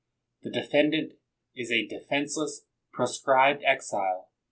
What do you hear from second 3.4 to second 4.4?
exile.